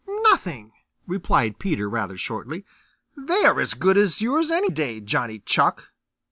[0.23, 0.71] "Nothing,"
[1.05, 2.65] replied Peter rather shortly.
[3.15, 5.91] "They are as good as yours any day, Johnny Chuck."